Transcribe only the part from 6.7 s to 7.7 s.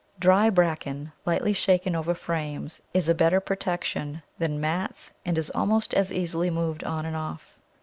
on and off.